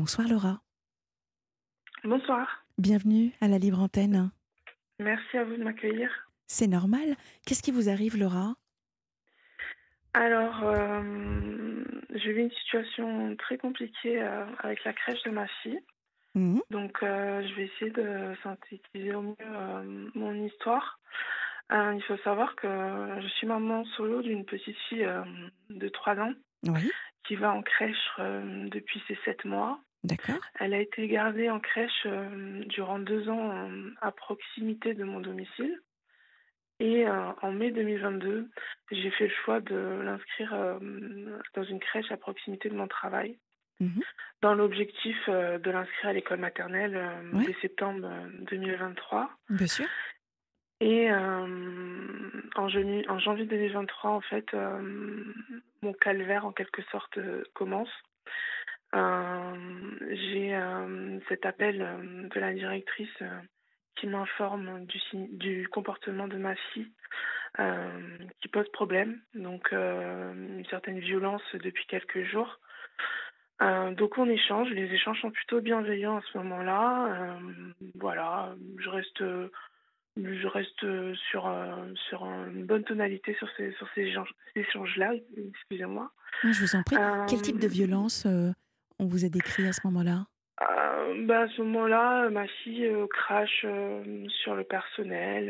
[0.00, 0.62] Bonsoir Laura.
[2.04, 2.64] Bonsoir.
[2.78, 4.30] Bienvenue à la Libre Antenne.
[4.98, 6.08] Merci à vous de m'accueillir.
[6.46, 7.16] C'est normal.
[7.44, 8.54] Qu'est-ce qui vous arrive Laura?
[10.14, 11.84] Alors, euh,
[12.14, 15.78] j'ai eu une situation très compliquée euh, avec la crèche de ma fille.
[16.34, 16.62] Mhm.
[16.70, 20.98] Donc, euh, je vais essayer de synthétiser au mieux mon histoire.
[21.70, 22.66] Il faut savoir que
[23.20, 25.06] je suis maman solo d'une petite fille
[25.68, 26.32] de 3 ans
[26.64, 26.90] Oui,
[27.30, 29.80] qui va en crèche euh, depuis ses 7 mois.
[30.04, 30.40] D'accord.
[30.58, 35.20] Elle a été gardée en crèche euh, durant deux ans euh, à proximité de mon
[35.20, 35.78] domicile.
[36.78, 38.48] Et euh, en mai 2022,
[38.90, 40.78] j'ai fait le choix de l'inscrire
[41.54, 43.38] dans une crèche à proximité de mon travail,
[43.80, 44.02] Mhm.
[44.42, 46.96] dans l'objectif de l'inscrire à l'école maternelle
[47.32, 47.46] Ouais.
[47.46, 49.30] dès septembre euh, 2023.
[49.50, 49.86] Bien sûr.
[50.82, 54.46] Et en, janvier, en janvier 2023, en fait,
[55.82, 57.18] mon calvaire, en quelque sorte,
[57.52, 57.90] commence.
[58.94, 59.54] Euh,
[60.10, 63.22] J'ai euh, cet appel euh, de la directrice
[63.96, 64.98] qui m'informe du,
[65.32, 66.90] du comportement de ma fille
[67.58, 68.00] euh,
[68.40, 72.58] qui pose problème, donc euh, une certaine violence depuis quelques jours.
[73.62, 77.38] Euh, donc on échange, les échanges sont plutôt bienveillants à ce moment-là.
[77.94, 79.22] Voilà, je reste
[80.16, 80.84] je reste
[81.30, 81.52] sur,
[82.08, 86.10] sur une bonne tonalité sur ces, sur ces échanges- ces échanges-là, excusez-moi.
[86.42, 86.96] Je vous en prie.
[87.28, 88.26] Quel type de violence
[89.00, 90.26] on vous a décrit à ce moment-là?
[90.62, 95.44] Euh, bah, à ce moment-là, ma fille euh, crache euh, sur le personnel.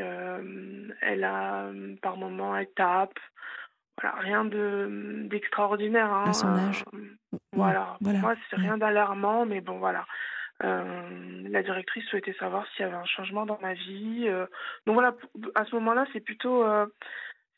[1.02, 1.68] elle a,
[2.00, 3.18] par moments, elle tape.
[4.00, 6.10] Voilà, rien de d'extraordinaire.
[6.12, 6.84] hein, À son âge
[7.52, 7.96] voilà.
[8.00, 8.20] voilà.
[8.20, 8.62] Pour moi, c'est Ouais.
[8.62, 10.06] rien d'alarmant, mais bon, voilà.
[10.62, 14.26] La directrice souhaitait savoir s'il y avait un changement dans ma vie.
[14.86, 15.14] donc voilà,
[15.54, 16.64] à ce moment-là, c'est plutôt,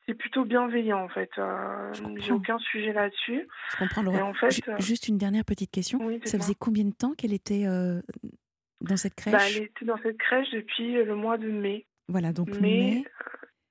[0.06, 1.30] c'est plutôt bienveillant en fait.
[1.38, 1.92] Euh.
[2.18, 3.46] J'ai aucun sujet là-dessus.
[3.72, 4.24] Je comprends Laura.
[4.24, 5.98] en fait, Ju- euh, Juste une dernière petite question.
[6.04, 8.00] oui, Ça faisait combien de temps qu'elle était euh,
[8.80, 11.86] dans cette crèche Bah, elle était dans cette crèche depuis le mois de mai.
[12.08, 13.04] Voilà, donc mai,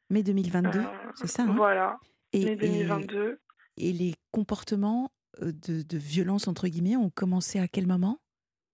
[0.09, 0.83] mai 2022, euh,
[1.15, 1.99] c'est ça hein Voilà,
[2.33, 3.39] et, mai et- 2022.
[3.77, 5.11] et les comportements
[5.41, 8.19] de, de violence, entre guillemets, ont commencé à quel moment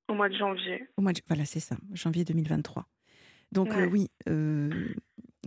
[0.10, 0.88] au mois de janvier.
[0.96, 2.86] Au mois de- Voilà, c'est ça, janvier 2023.
[3.52, 3.86] Donc Ouais.
[3.88, 4.10] oui,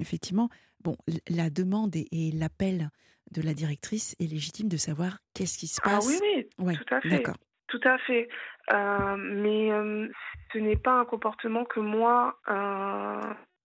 [0.00, 0.48] effectivement,
[0.82, 0.96] bon,
[1.28, 2.88] la demande et, et l'appel
[3.32, 6.06] de la directrice est légitime de savoir qu'est-ce qui se Ah passe.
[6.08, 6.18] oui,
[6.58, 7.08] oui, Ouais, tout à fait.
[7.08, 7.36] d'accord.
[7.68, 8.28] Tout à fait.
[8.72, 10.08] Euh, mais euh,
[10.52, 13.20] ce n'est pas un comportement que moi euh,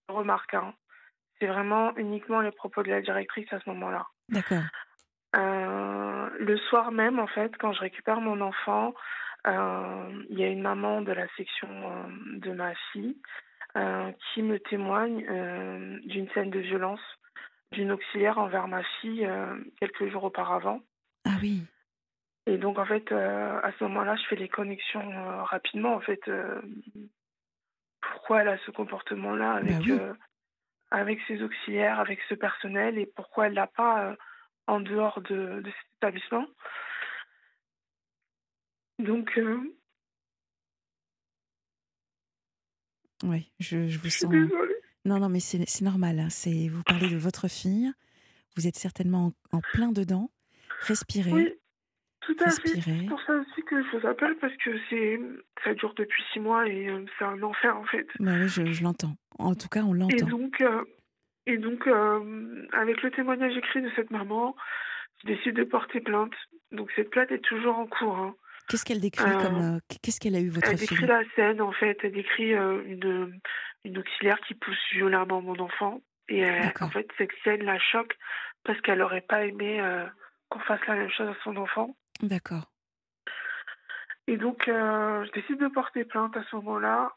[0.07, 0.53] remarque.
[0.53, 0.74] hein.
[1.40, 4.06] C'est vraiment uniquement les propos de la directrice à ce moment-là.
[4.29, 4.63] D'accord.
[5.35, 8.94] Euh, le soir même, en fait, quand je récupère mon enfant,
[9.47, 11.68] il y a une maman de la section
[12.38, 13.16] de ma fille
[14.34, 17.02] qui me témoigne euh, d'une scène de violence
[17.72, 20.80] d'une auxiliaire envers ma fille euh, quelques jours auparavant.
[21.25, 21.63] Ah oui,
[22.47, 25.94] Et donc, en fait, euh, à ce moment-là, je fais les connexions euh, rapidement.
[25.96, 26.62] En fait, euh,
[28.02, 29.92] pourquoi elle a ce comportement-là avec, Bah oui.
[29.92, 30.13] euh,
[30.92, 34.16] avec ses auxiliaires, avec ce personnel, et pourquoi elle l'a pas euh,
[34.68, 36.46] en dehors de, de cet établissement.
[39.00, 39.59] Donc, euh,
[43.25, 44.31] oui, je, je vous je suis sens.
[44.31, 44.75] désolée.
[45.06, 46.19] Non, non, mais c'est normal.
[46.19, 47.91] hein, C'est vous parlez de votre fille.
[48.56, 50.31] Vous êtes certainement en, en plein dedans.
[50.81, 51.53] Respirez, Oui,
[52.22, 52.81] tout à fait.
[52.81, 55.19] C'est pour ça aussi que je vous appelle, parce que c'est
[55.63, 58.08] ça dure depuis six mois et euh, c'est un enfer, en fait.
[58.19, 59.16] Bah oui, je, je l'entends.
[59.38, 60.25] En tout cas, on Et l'entend.
[60.28, 60.84] donc, euh,
[61.46, 64.56] et donc euh, avec le témoignage écrit de cette maman,
[65.24, 66.34] je décide de porter plainte.
[66.72, 68.18] Donc cette plainte est toujours en cours.
[68.18, 68.36] hein.
[68.68, 71.24] Qu'est-ce qu'elle décrit Euh, comme euh, Qu'est-ce qu'elle a eu votre Elle fille décrit la
[71.36, 71.98] scène, en fait.
[72.03, 73.40] Elle décrit euh, une,
[73.84, 76.02] une auxiliaire qui pousse violemment mon enfant.
[76.28, 76.44] Et
[76.81, 78.18] en fait, cette scène la choque
[78.64, 79.80] parce qu'elle n'aurait pas aimé
[80.50, 81.96] qu'on fasse la même chose à son enfant.
[82.24, 82.72] D'accord.
[84.25, 87.12] Et donc, je décide de porter plainte à ce moment-là,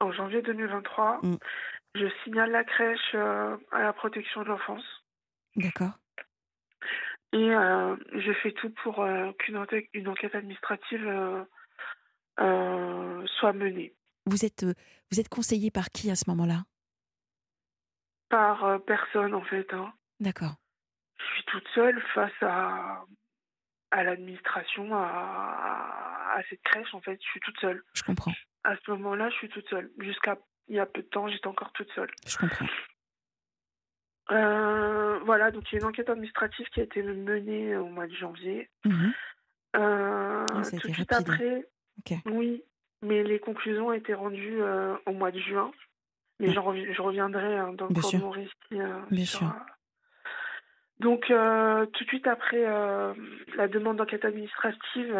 [0.00, 1.20] en janvier 2023.
[1.22, 1.36] Mm.
[1.96, 5.04] Je signale la crèche à la protection de l'enfance.
[5.56, 5.92] D'accord.
[7.34, 11.04] Et euh, je fais tout pour euh, qu'une enquête, une enquête administrative
[12.40, 13.92] euh, soit menée
[14.26, 14.64] Vous êtes,
[15.10, 16.64] vous êtes conseillé par qui à ce moment-là?
[18.28, 19.72] Par personne, en fait.
[19.74, 19.92] hein.
[20.20, 20.54] D'accord.
[21.18, 23.04] Je suis toute seule face à,
[23.90, 27.18] à l'administration, à, à cette crèche, en fait.
[27.20, 27.82] Je suis toute seule.
[27.94, 28.32] Je comprends.
[28.62, 29.90] À ce moment-là, je suis toute seule.
[29.98, 30.38] Jusqu'à
[30.68, 32.10] il y a peu de temps, j'étais encore toute seule.
[32.26, 32.66] Je comprends.
[34.30, 38.06] Euh, voilà, donc il y a une enquête administrative qui a été menée au mois
[38.06, 38.68] de janvier.
[38.84, 39.12] Mhm.
[39.76, 40.46] Euh,
[40.80, 41.30] tout de suite rapide.
[41.30, 41.66] après,
[42.26, 42.62] oui,
[43.02, 45.70] mais les conclusions ont été rendues euh, au mois de juin.
[46.40, 46.92] Mais Ouais.
[46.92, 48.18] je reviendrai hein, dans le Bien cours sûr.
[48.18, 48.50] de mon récit.
[49.10, 49.54] Bien sur, sûr.
[51.00, 52.62] Donc, tout de suite après
[53.56, 55.16] la demande d'enquête administrative,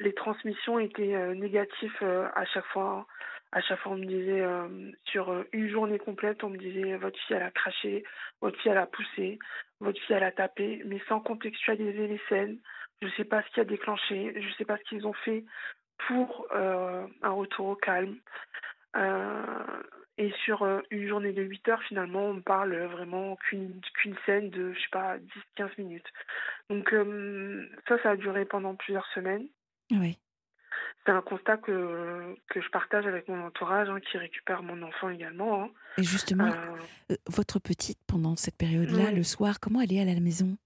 [0.00, 3.06] les transmissions étaient négatives à chaque fois.
[3.52, 6.96] À chaque fois, on me disait, euh, sur euh, une journée complète, on me disait,
[6.96, 8.04] votre fille, elle a craché,
[8.40, 9.38] votre fille, elle a poussé,
[9.80, 12.58] votre fille, elle a tapé, mais sans contextualiser les scènes.
[13.02, 15.14] Je ne sais pas ce qui a déclenché, je ne sais pas ce qu'ils ont
[15.14, 15.44] fait
[16.06, 18.16] pour euh, un retour au calme.
[20.18, 23.80] Et sur une journée de 8 heures, finalement, on parle vraiment qu'une
[24.26, 25.16] scène de, je sais pas,
[25.56, 26.08] 10-15 minutes.
[26.68, 26.94] Donc
[27.88, 29.48] ça, ça a duré pendant plusieurs semaines.
[29.90, 30.18] Oui.
[31.06, 35.08] C'est un constat que, que je partage avec mon entourage, hein, qui récupère mon enfant
[35.08, 35.64] également.
[35.64, 35.70] hein.
[35.96, 36.76] Et justement, Euh,
[37.12, 39.14] euh, votre petite, pendant cette période-là, Oui.
[39.16, 40.56] le soir, comment elle est à la maison?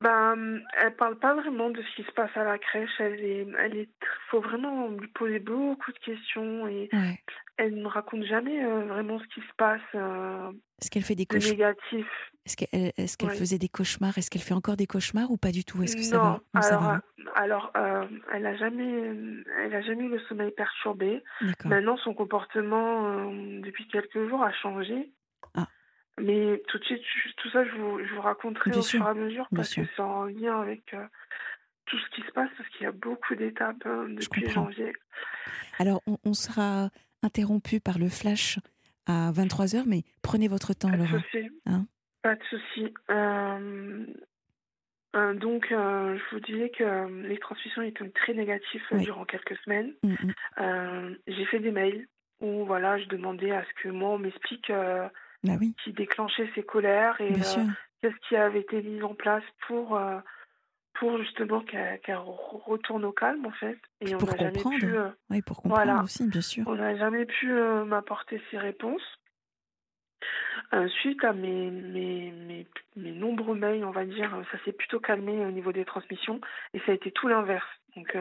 [0.00, 2.90] Ben, elle parle pas vraiment de ce qui se passe à la crèche.
[2.98, 3.88] Elle est, elle est,
[4.30, 7.18] faut vraiment lui poser beaucoup de questions et Ouais.
[7.56, 11.24] elle ne raconte jamais euh, vraiment ce qui se passe euh, Est-ce qu'elle fait des
[11.24, 12.06] de cauchemars négatif.
[12.46, 13.38] Est-ce qu'elle est Oui.
[13.38, 14.18] faisait des cauchemars?
[14.18, 15.82] Est-ce qu'elle fait encore des cauchemars ou pas du tout?
[15.82, 16.24] Est-ce que ça va?
[16.24, 16.94] Non, Non, alors, va?
[16.94, 19.14] euh, alors euh, elle a jamais,
[19.62, 21.22] elle a jamais eu le sommeil perturbé.
[21.64, 25.10] Maintenant, son comportement euh, depuis quelques jours a changé.
[25.54, 25.68] Ah.
[26.20, 27.02] Mais tout de suite,
[27.38, 29.74] tout ça, je vous, je vous raconterai Bien au sûr, fur et à mesure parce
[29.74, 31.06] que c'est en lien avec euh,
[31.86, 34.92] tout ce qui se passe, parce qu'il y a beaucoup d'étapes hein, depuis janvier.
[35.78, 36.90] Alors, on, on sera
[37.22, 38.58] interrompu par le flash
[39.06, 41.18] à 23h, mais prenez votre temps, Pas de Laura.
[41.20, 41.50] souci.
[41.66, 41.86] Hein
[42.22, 42.94] Pas de souci.
[43.10, 44.06] Euh,
[45.16, 49.04] euh, donc, euh, je vous disais que les transmissions étaient très négatives Oui.
[49.04, 49.92] durant quelques semaines.
[50.02, 50.32] Mm, mm.
[50.60, 52.06] Euh, J'ai fait des mails
[52.40, 56.62] où voilà, je demandais à ce que moi, on m'explique Bah oui, qui déclenchait ces
[56.62, 59.98] colères et qu'est-ce qui avait été mis en place pour,
[60.94, 63.78] pour justement qu'elle qu'elle re- retourne au calme, en fait.
[64.00, 66.02] Et Puis on n'a jamais pu, euh, Oui, pour comprendre voilà.
[66.02, 66.64] aussi, bien sûr.
[66.66, 69.02] on n'a jamais pu euh, m'apporter ces réponses.
[70.72, 74.98] Euh, suite à mes, mes, mes, mes nombreux mails, on va dire, ça s'est plutôt
[74.98, 76.40] calmé au niveau des transmissions
[76.72, 77.66] et ça a été tout l'inverse.
[77.96, 78.16] Donc,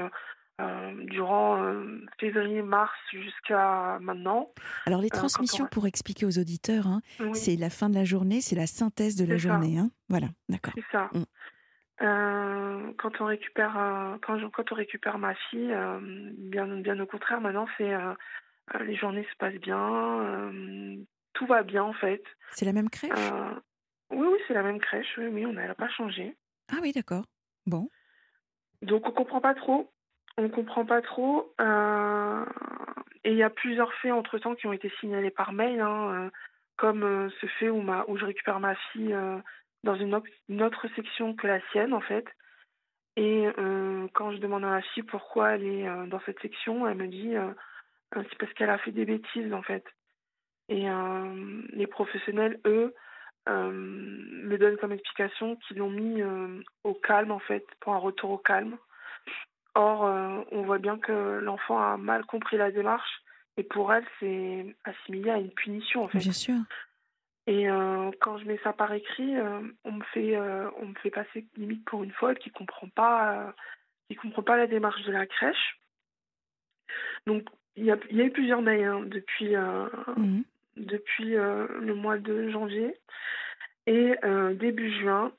[0.60, 4.52] euh, durant euh, février, mars jusqu'à maintenant,
[4.86, 5.70] Alors, les euh, transmissions, on...
[5.70, 9.16] pour expliquer aux auditeurs, hein, Oui, c'est la fin de la journée, c'est la synthèse
[9.16, 9.78] de la journée.
[9.80, 9.90] Hein.
[10.10, 10.74] Voilà, d'accord.
[10.76, 11.10] c'est ça.
[11.14, 11.24] Mm.
[12.02, 17.00] Euh, quand on récupère, euh, quand, je- quand on récupère ma fille, euh, bien, bien
[17.00, 18.14] au contraire, maintenant, c'est euh,
[18.82, 20.52] les journées se passent bien,
[21.34, 22.24] tout va bien en fait.
[22.52, 23.12] C'est la même crèche?
[24.12, 26.36] Oui, oui, c'est la même crèche, oui, oui, on n'a pas changé.
[26.72, 27.26] Ah oui, d'accord.
[27.66, 27.90] Bon,
[28.82, 29.92] Donc on comprend pas trop,
[30.38, 31.54] on comprend pas trop.
[33.24, 36.30] et il y a plusieurs faits entre-temps qui ont été signalés par mail, hein,
[36.76, 39.38] comme euh, ce fait où, ma, où je récupère ma fille euh,
[39.84, 42.26] dans une, autre- section que la sienne en fait.
[43.16, 46.88] Et euh, quand je demande à ma fille pourquoi elle est euh, dans cette section,
[46.88, 47.52] elle me dit euh,
[48.16, 49.86] c'est parce qu'elle a fait des bêtises en fait.
[50.70, 50.88] Et
[51.74, 52.96] les professionnels, eux,
[53.48, 56.24] me donnent comme explication qu'ils l'ont mis
[56.84, 58.78] au calme en fait, pour un retour au calme.
[59.76, 60.02] Or,
[60.52, 63.24] on voit bien que l'enfant a mal compris la démarche
[63.58, 66.20] et pour elle, c'est assimilé à une punition en fait.
[66.20, 66.56] bien sûr.
[67.46, 70.96] Et euh, quand je mets ça par écrit, euh, on me fait euh, on me
[70.96, 73.54] fait passer limite pour une folle qui comprend pas
[74.08, 75.80] qui comprend pas la démarche de la crèche.
[77.28, 77.44] Donc
[77.76, 80.44] il y a, y a eu plusieurs mails hein, depuis Mhm.
[80.78, 82.96] depuis le mois de janvier
[83.88, 84.16] et
[84.54, 85.34] début juin,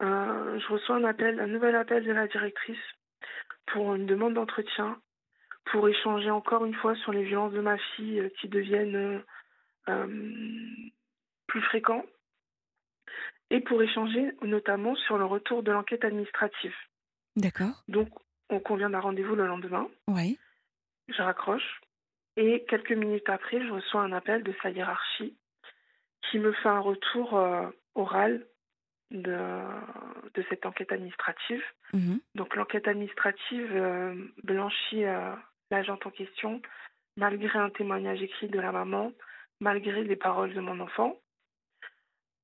[0.00, 2.78] je reçois un appel, un nouvel appel de la directrice
[3.66, 5.00] pour une demande d'entretien
[5.66, 9.22] pour échanger encore une fois sur les violences de ma fille qui deviennent
[9.88, 10.06] euh,
[11.48, 12.04] plus fréquents
[13.50, 16.74] et pour échanger notamment sur le retour de l'enquête administrative.
[17.36, 17.82] D'accord.
[17.88, 18.08] Donc,
[18.50, 19.88] on convient d'un rendez-vous le lendemain.
[20.06, 20.38] Oui.
[21.08, 21.80] Je raccroche
[22.36, 25.36] et quelques minutes après, je reçois un appel de sa hiérarchie
[26.30, 28.46] qui me fait un retour euh, oral
[29.10, 29.38] de,
[30.34, 31.62] de cette enquête administrative.
[31.92, 32.20] Mhm.
[32.34, 34.14] Donc, l'enquête administrative euh,
[34.44, 35.34] blanchit euh,
[35.70, 36.60] l'agente en question
[37.18, 39.12] malgré un témoignage écrit de la maman,
[39.60, 41.18] malgré les paroles de mon enfant.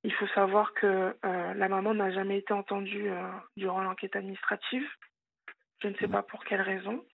[0.05, 0.87] Il faut savoir que
[1.25, 4.87] euh, la maman n'a jamais été entendue euh, durant l'enquête administrative.
[5.83, 6.13] Je ne sais Mhm.
[6.13, 7.05] pas pour quelle raison.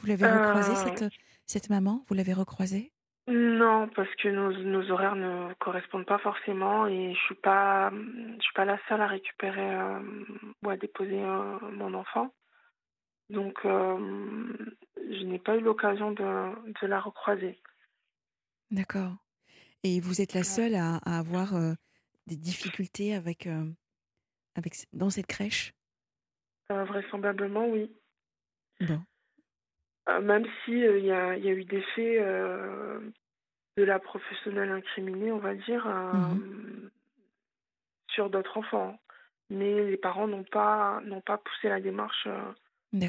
[0.00, 1.12] Vous l'avez recroisée, Euh, cette,
[1.46, 2.04] cette maman?
[2.06, 2.92] Vous l'avez recroisée?
[3.26, 8.40] Non, parce que nos, nos horaires ne correspondent pas forcément et je suis pas, je
[8.40, 9.74] suis pas la seule à récupérer
[10.62, 11.20] ou à déposer
[11.72, 12.32] mon enfant.
[13.28, 17.58] Donc, je n'ai pas eu l'occasion de, de la recroiser.
[18.70, 19.16] D'accord.
[19.84, 21.72] Et vous êtes la seule à, à avoir euh,
[22.26, 23.64] des difficultés avec, euh,
[24.54, 25.72] avec, dans cette crèche?
[26.72, 27.90] Euh, vraisemblablement, oui.
[28.80, 29.00] Bon.
[30.20, 32.20] Même si euh, il y, a, il y a eu des faits
[33.76, 36.90] de la professionnelle incriminée, on va dire, Mhm.
[38.10, 38.98] sur d'autres enfants.
[39.50, 42.26] Mais les parents n'ont pas, n'ont pas poussé la démarche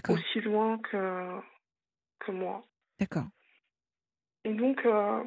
[0.09, 1.39] aussi loin que,
[2.19, 2.65] que moi.
[2.99, 3.27] d'accord.
[4.45, 5.23] Et donc, euh,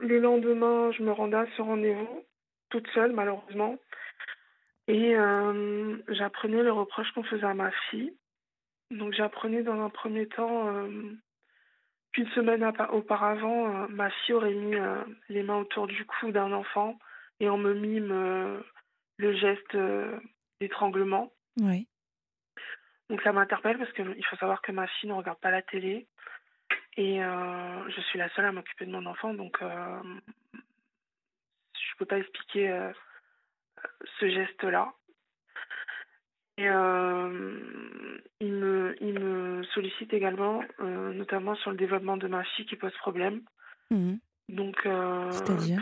[0.00, 2.24] le lendemain, je me rendais à ce rendez-vous,
[2.70, 3.78] toute seule, malheureusement.
[4.88, 8.12] Et euh, j'apprenais le reproche qu'on faisait à ma fille.
[8.90, 11.12] Donc, j'apprenais dans un premier temps euh,
[12.12, 16.32] qu'une semaine apa- auparavant, euh, ma fille aurait mis euh, les mains autour du cou
[16.32, 16.98] d'un enfant
[17.38, 18.60] et on me mime euh,
[19.18, 20.18] le geste euh,
[20.60, 21.32] d'étranglement.
[21.60, 21.86] Oui,
[23.10, 26.08] Donc, ça m'interpelle parce qu'il faut savoir que ma fille ne regarde pas la télé.
[26.96, 30.00] Et euh, je suis la seule à m'occuper de mon enfant, donc euh,
[30.54, 32.92] je peux pas expliquer euh,
[34.18, 34.92] ce geste-là.
[36.58, 42.66] Et euh, il me, il me sollicite également, notamment sur le développement de ma fille
[42.66, 43.42] qui pose problème.
[43.90, 44.18] Mhm.
[44.48, 44.82] Donc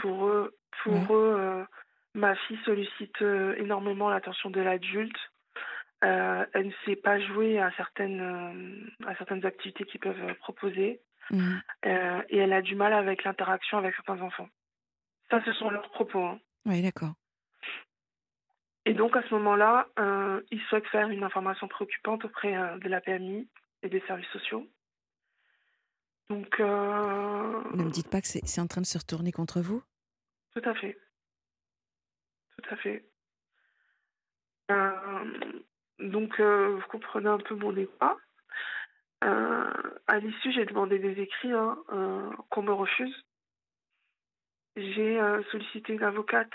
[0.00, 1.16] pour eux, pour Ouais.
[1.16, 1.66] eux,
[2.14, 3.20] ma fille sollicite
[3.56, 5.18] énormément l'attention de l'adulte.
[6.04, 10.34] Euh, elle ne sait pas jouer à certaines, euh, à certaines activités qu'ils peuvent euh,
[10.34, 11.00] proposer.
[11.32, 14.48] Euh, et elle a du mal avec l'interaction avec certains enfants.
[15.30, 16.22] Ça, ce sont leurs propos.
[16.24, 16.40] hein.
[16.64, 17.12] Oui, d'accord.
[18.86, 19.88] Et donc, à ce moment-là,
[20.50, 23.46] ils souhaitent faire une information préoccupante auprès de la PMI
[23.82, 24.66] et des services sociaux.
[26.30, 29.82] Donc, Ne me dites pas que c'est c'est en train de se retourner contre vous?
[30.54, 30.98] Tout à fait.
[32.62, 33.04] Tout à fait.
[34.70, 35.60] Euh,
[35.98, 38.16] donc, euh, vous comprenez un peu mon état.
[39.24, 39.72] Euh,
[40.06, 43.24] à l'issue, j'ai demandé des écrits hein, euh, qu'on me refuse.
[44.76, 46.54] J'ai sollicité une avocate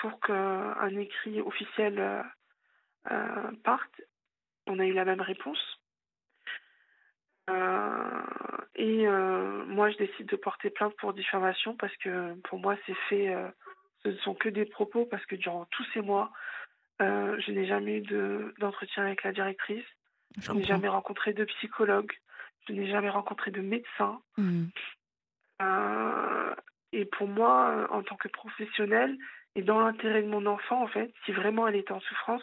[0.00, 2.22] pour qu'un écrit officiel euh,
[3.12, 4.00] euh, parte.
[4.66, 5.58] On a eu la même réponse.
[8.76, 9.06] Et
[9.66, 13.28] moi, je décide de porter plainte pour diffamation parce que pour moi, c'est fait.
[13.34, 13.48] euh,
[14.02, 16.30] ce ne sont que des propos parce que durant tous ces mois,
[17.00, 19.84] euh, je n'ai jamais eu de- d'entretien avec la directrice.
[20.38, 22.12] Je Je n'ai jamais rencontré de psychologue.
[22.68, 24.20] Je n'ai jamais rencontré de médecin.
[24.36, 24.70] Mhm.
[25.62, 26.54] Euh,
[26.92, 29.16] et pour moi, euh, en tant que professionnelle,
[29.56, 32.42] et dans l'intérêt de mon enfant, en fait, si vraiment elle était en souffrance,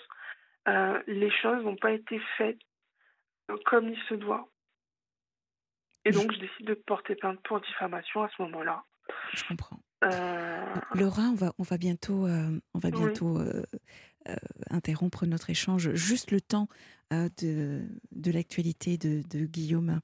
[0.68, 2.60] euh, les choses n'ont pas été faites
[3.66, 4.50] comme il se doit.
[6.04, 8.84] Et donc, je décide de porter plainte pour diffamation à ce moment-là.
[9.34, 9.80] Je comprends.
[10.04, 13.40] Euh, Laura, on va, on va bientôt, euh, on va bientôt
[14.70, 15.94] interrompre notre échange.
[15.94, 16.68] Juste le temps
[17.14, 20.02] euh, de, de l'actualité de, de Guillaume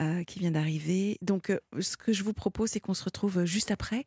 [0.00, 1.18] euh, qui vient d'arriver.
[1.20, 4.04] Donc, euh, ce que je vous propose, c'est qu'on se retrouve juste après.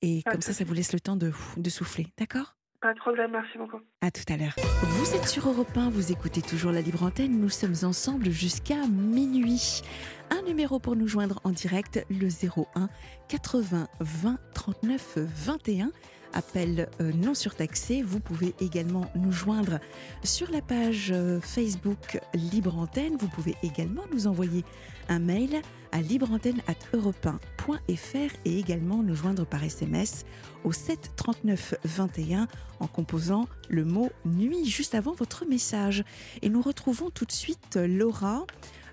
[0.00, 2.06] Et comme ça, ça vous laisse le temps de, de souffler.
[2.16, 2.54] D'accord?
[2.80, 3.80] Pas de problème, merci beaucoup.
[4.00, 4.54] À tout à l'heure.
[4.82, 7.40] Vous êtes sur Europe 1, vous écoutez toujours la libre antenne.
[7.40, 9.82] Nous sommes ensemble jusqu'à minuit.
[10.30, 12.88] Un numéro pour nous joindre en direct, le 01
[13.28, 15.90] 80 20 39 21.
[16.32, 18.02] Appel euh, non surtaxé.
[18.02, 19.80] Vous pouvez également nous joindre
[20.22, 23.16] sur la page euh, Facebook Libre Antenne.
[23.18, 24.64] Vous pouvez également nous envoyer
[25.08, 25.60] un mail
[25.92, 30.24] à libreantenne@europe1.fr et également nous joindre par SMS
[30.64, 36.04] au 7 39 21 en composant le mot nuit juste avant votre message.
[36.42, 38.46] Et nous retrouvons tout de suite euh, Laura.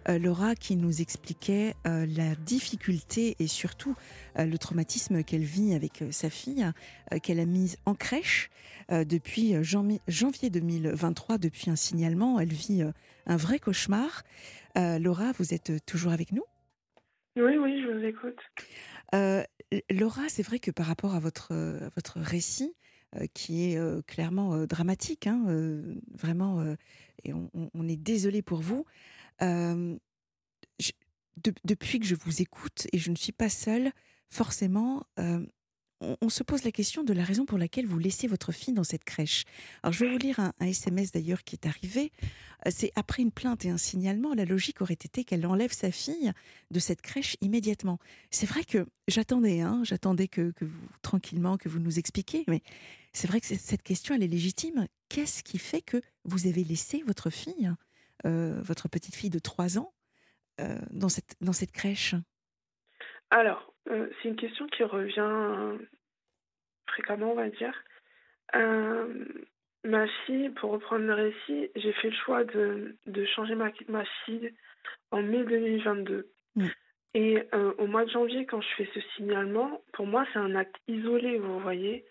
[0.10, 3.96] Euh, Laura qui nous expliquait euh, la difficulté et surtout
[4.40, 6.66] euh, le traumatisme qu'elle vit avec sa fille,
[7.24, 8.50] qu'elle a mise en crèche
[8.90, 12.40] depuis janvi- janvier 2023, depuis un signalement.
[12.40, 12.84] Elle vit
[13.26, 14.24] un vrai cauchemar.
[14.76, 16.44] Laura, vous êtes toujours avec nous?
[17.36, 18.40] Oui, oui, je vous écoute.
[19.14, 19.44] Euh,
[19.90, 22.74] Laura, c'est vrai que par rapport à votre, à votre récit,
[23.16, 25.46] euh, qui est euh, clairement dramatique, hein,
[26.14, 26.64] vraiment,
[27.24, 28.86] et on est désolé pour vous.
[31.63, 33.91] Depuis que je vous écoute, et je ne suis pas seule,
[34.29, 35.03] forcément,
[36.00, 38.84] on, se pose la question de la raison pour laquelle vous laissez votre fille dans
[38.84, 39.44] cette crèche.
[39.82, 42.12] Alors, je vais vous lire un, SMS d'ailleurs qui est arrivé.
[42.65, 45.91] Euh, C'est après une plainte et un signalement, la logique aurait été qu'elle enlève sa
[45.91, 46.32] fille
[46.72, 48.00] de cette crèche immédiatement.
[48.29, 52.62] C'est vrai que j'attendais, hein, j'attendais que, vous, tranquillement, que vous nous expliquiez, mais
[53.13, 54.88] c'est vrai que cette question, elle est légitime.
[55.10, 57.72] Qu'est-ce qui fait que vous avez laissé votre fille,
[58.24, 59.94] votre petite fille de 3 ans,
[60.60, 62.16] euh, dans, cette, dans cette crèche?
[63.30, 65.78] Alors, euh, c'est une question qui revient euh,
[66.90, 67.74] fréquemment, on va dire.
[68.56, 69.26] Euh,
[69.84, 74.04] ma fille, pour reprendre le récit, j'ai fait le choix de, de changer ma, ma
[74.26, 74.54] fille
[75.12, 76.28] en mai 2022.
[76.56, 76.68] Mm.
[77.14, 80.56] Et euh, au mois de janvier, quand je fais ce signalement, pour moi, c'est un
[80.56, 82.06] acte isolé, vous voyez.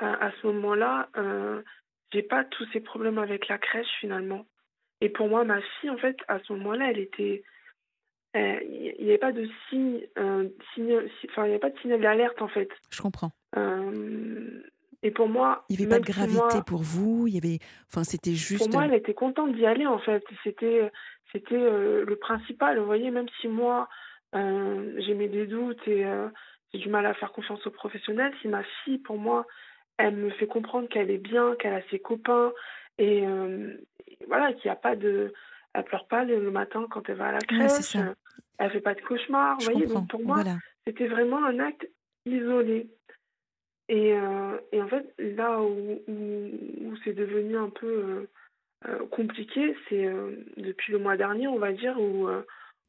[0.00, 1.62] Euh, à ce moment-là, euh,
[2.12, 4.46] j'ai pas tous ces problèmes avec la crèche finalement.
[5.00, 7.42] Et pour moi, ma fille, en fait, à ce moment-là, elle était,
[8.34, 12.48] il n'y avait pas de signe, enfin, il n'y avait pas de signal d'alerte en
[12.48, 12.68] fait.
[12.90, 13.32] Je comprends.
[15.02, 17.26] et pour moi, il n'y avait pas de gravité pour vous.
[17.26, 18.64] Il y avait, enfin, c'était juste.
[18.64, 20.22] Pour moi, elle était contente d'y aller en fait.
[20.44, 20.90] C'était,
[21.32, 22.78] c'était le principal.
[22.78, 23.88] Vous voyez, même si moi,
[24.34, 26.04] j'ai mes des doutes et
[26.72, 29.46] j'ai du mal à faire confiance aux professionnels, si ma fille, pour moi,
[29.98, 32.52] elle me fait comprendre qu'elle est bien, qu'elle a ses copains
[33.00, 33.24] et,
[34.28, 35.32] voilà, qu'il n'y a pas de
[35.72, 37.94] elle pleure pas le matin quand elle va à la crèche.
[37.94, 38.14] Elle
[38.58, 39.56] elle fait pas de cauchemar.
[39.58, 40.42] Vous voyez, donc pour moi,
[40.86, 41.88] c'était vraiment un acte
[42.26, 42.90] isolé.
[43.88, 48.28] Et, euh, et en fait, là où, où, c'est devenu un peu euh,
[48.86, 50.08] euh, compliqué, c'est
[50.56, 52.28] depuis le mois dernier, on va dire, où,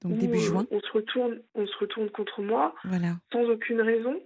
[0.03, 0.67] donc début juin.
[0.69, 3.15] on se retourne, on se retourne contre moi, voilà.
[3.31, 4.21] sans aucune raison.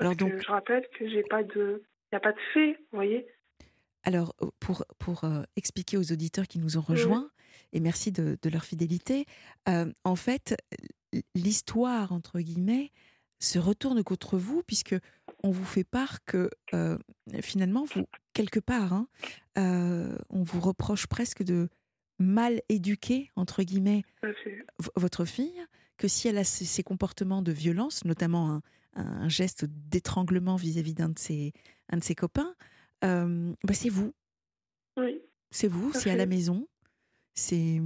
[0.00, 2.96] Alors donc, je rappelle que j'ai pas de, il n'y a pas de fait, vous
[2.96, 3.26] voyez.
[4.04, 5.24] Alors, pour, pour
[5.56, 7.30] expliquer aux auditeurs qui nous ont rejoints,
[7.72, 9.26] et merci de, leur fidélité.
[9.68, 10.56] Euh, en fait,
[11.34, 12.92] l'histoire, entre guillemets,
[13.40, 14.96] se retourne contre vous, puisque
[15.42, 16.98] on vous fait part que euh,
[17.40, 19.08] finalement, vous, quelque part, hein,
[19.58, 21.68] euh, on vous reproche presque de
[22.18, 24.02] mal éduquer, entre guillemets,
[24.96, 25.64] votre fille,
[25.98, 28.60] que si elle a ces, comportements de violence, notamment
[28.96, 31.52] un, geste d'étranglement vis-à-vis d'un de ses,
[31.90, 32.56] un de ses copains,
[33.02, 34.12] bah c'est vous.
[34.96, 35.22] Oui.
[35.50, 36.68] C'est vous, c'est à la maison,
[37.34, 37.80] c'est.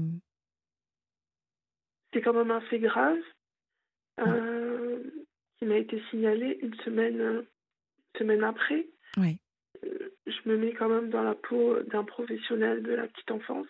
[2.13, 3.19] C'est quand même un fait grave
[4.21, 5.03] euh,
[5.59, 7.45] qui m'a été signalé une semaine,
[8.19, 8.87] semaine après.
[9.17, 9.39] Oui.
[9.85, 13.69] Euh, je me mets quand même dans la peau d'un professionnel de la petite enfance.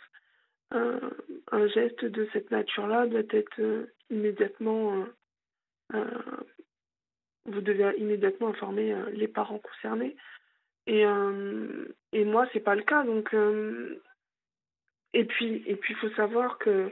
[0.70, 5.04] un geste de cette nature-là doit être euh, immédiatement.
[7.44, 10.16] vous devez immédiatement informer les parents concernés.
[10.87, 11.05] Et,
[12.12, 13.05] et moi, c'est pas le cas.
[13.05, 13.35] Donc,
[15.15, 16.91] et puis, et puis, il faut savoir que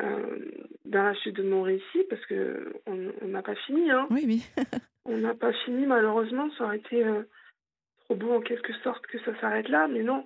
[0.00, 0.38] euh,
[0.84, 4.06] dans la suite de mon récit, parce que on n'a pas fini, hein.
[4.10, 4.46] Oui, oui.
[5.04, 6.50] on n'a pas fini, malheureusement.
[6.56, 7.22] Ça aurait été euh,
[8.04, 10.24] trop beau en quelque sorte que ça s'arrête là, mais non.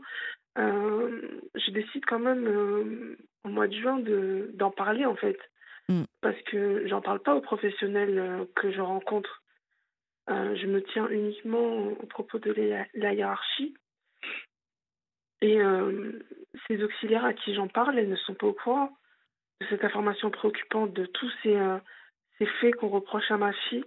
[0.59, 5.39] Euh, je décide quand même euh, au mois de juin de d'en parler en fait,
[5.89, 6.03] mm.
[6.21, 9.40] parce que j'en parle pas aux professionnels que je rencontre.
[10.29, 12.53] Je me tiens uniquement au propos de
[12.95, 13.75] la hiérarchie.
[15.43, 16.13] Et euh,
[16.67, 18.97] ces auxiliaires à qui j'en parle, elles ne sont pas au courant
[19.61, 21.79] de cette information préoccupante, de tous ces, euh,
[22.61, 23.85] faits qu'on reproche à ma fille.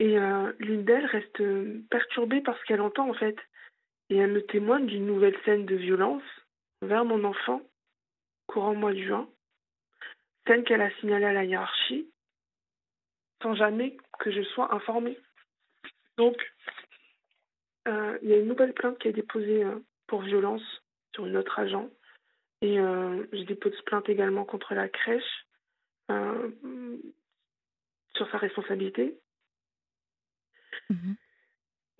[0.00, 1.42] Et euh, l'une d'elles reste
[1.90, 3.36] perturbée par ce qu'elle entend en fait.
[4.10, 6.22] Et elle me témoigne d'une nouvelle scène de violence
[6.82, 7.60] vers mon enfant,
[8.46, 9.28] courant mois de juin,
[10.46, 12.08] scène qu'elle a signalée à la hiérarchie,
[13.42, 15.18] sans jamais que je sois informée.
[16.16, 16.36] Donc,
[17.86, 19.64] il y a une nouvelle plainte qui est déposée
[20.06, 20.62] pour violence
[21.14, 21.88] sur une autre agent.
[22.60, 25.46] Et euh, je dépose plainte également contre la crèche
[26.10, 26.50] euh,
[28.14, 29.18] sur sa responsabilité.
[30.90, 31.16] Mhm.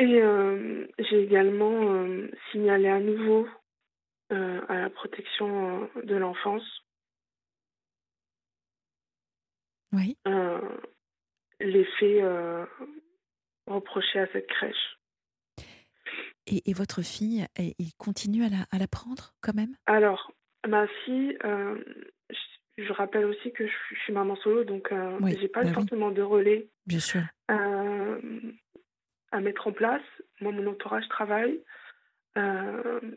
[0.00, 2.06] Et euh, j'ai également
[2.50, 3.48] signalé à nouveau
[4.30, 6.84] à la protection de l'enfance
[9.92, 10.18] oui.
[11.60, 12.22] Les faits
[13.66, 14.98] reprochés à cette crèche.
[16.46, 19.76] Et, votre fille, il continue à la, à prendre quand même?
[19.86, 20.32] Alors,
[20.66, 21.76] ma fille, euh,
[22.78, 26.10] je, rappelle aussi que je, suis maman solo, donc euh, je n'ai pas bah forcément
[26.10, 27.22] de relais Bien sûr.
[27.50, 28.18] Euh,
[29.30, 30.02] à mettre en place.
[30.40, 31.60] Moi, mon entourage travaille.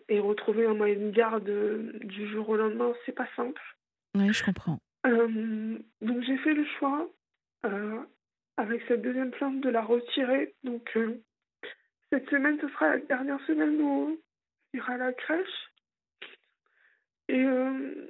[0.09, 1.49] et retrouver un moyen de garde
[2.03, 3.61] du jour au lendemain, c'est pas simple.
[4.15, 4.79] Oui, je comprends.
[5.05, 7.07] donc j'ai fait le choix,
[8.61, 10.53] avec cette deuxième plainte, de la retirer.
[10.63, 10.97] Donc
[12.11, 14.19] cette semaine, ce sera la dernière semaine où
[14.73, 15.71] il ira à la crèche.
[17.27, 18.09] Et euh,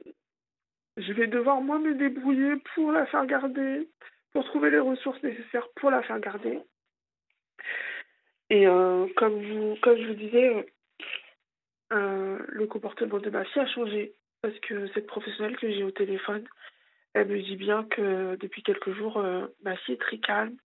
[0.97, 3.87] je vais devoir moi me débrouiller pour la faire garder,
[4.33, 6.59] pour trouver les ressources nécessaires pour la faire garder.
[8.49, 10.73] Et euh, comme, vous, comme je vous disais,
[11.93, 14.13] euh, le comportement de ma fille a changé.
[14.41, 16.43] Parce que cette professionnelle que j'ai au téléphone,
[17.13, 19.23] elle me dit bien que depuis quelques jours,
[19.63, 20.55] ma fille est très calme.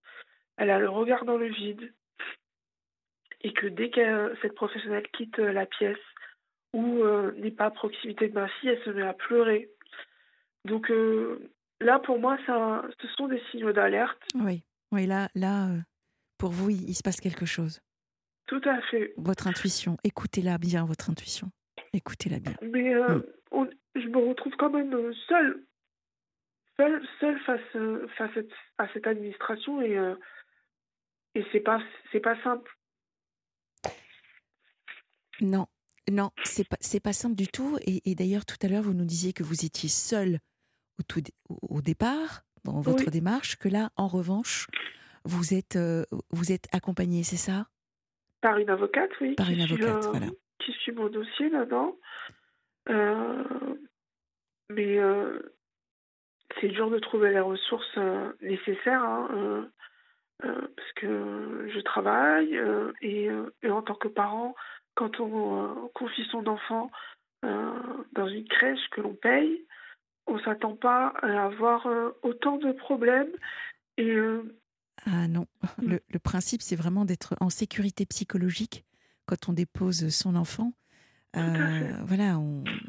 [0.56, 1.92] Elle a le regard dans le vide
[3.46, 5.96] et que dès que cette professionnelle quitte euh, la pièce
[6.72, 9.70] ou euh, n'est pas à proximité de ma fille, elle se met à pleurer.
[10.64, 14.18] Donc euh, là, pour moi, ça, ce sont des signaux d'alerte.
[14.35, 15.68] Oui, oui là, là
[16.38, 17.80] pour vous, il, se passe quelque chose.
[18.46, 19.14] Tout à fait.
[19.16, 21.48] Votre intuition, écoutez-la bien, votre intuition.
[21.92, 22.54] Écoutez-la bien.
[22.62, 23.22] Mais mm.
[23.94, 25.62] je me retrouve quand même seule,
[26.79, 27.61] seule face,
[28.17, 28.39] face
[28.79, 29.97] à cette administration et,
[31.35, 31.81] et c'est pas,
[32.12, 32.71] c'est pas simple.
[35.41, 35.67] Non,
[36.11, 37.79] non, c'est pas, c'est pas simple du tout.
[37.85, 40.39] Et, d'ailleurs, tout à l'heure, vous nous disiez que vous étiez seul
[40.99, 44.67] au, tout, au, départ, dans votre démarche, que là, en revanche,
[45.25, 45.79] vous êtes,
[46.31, 47.67] vous êtes accompagné, c'est ça?
[48.41, 49.35] Par une avocate, oui.
[49.35, 50.29] Par une avocate, voilà.
[50.59, 51.97] Qui suit mon dossier là-dedans.
[54.71, 54.99] mais
[56.61, 57.99] c'est dur de trouver les ressources
[58.40, 59.03] nécessaires.
[59.05, 59.69] Hein,
[60.40, 62.61] parce que je travaille
[63.01, 63.31] et,
[63.62, 64.55] et, en tant que parent,
[64.95, 66.90] quand on confie son enfant
[67.42, 69.64] dans une crèche que l'on paye,
[70.27, 71.88] on ne s'attend pas à avoir
[72.23, 73.33] autant de problèmes.
[73.97, 74.14] Et,
[75.07, 75.47] ah non,
[75.79, 75.88] mm.
[75.88, 78.85] le, le principe c'est vraiment d'être en sécurité psychologique
[79.27, 80.73] quand on dépose son enfant.
[81.37, 82.38] Euh, voilà,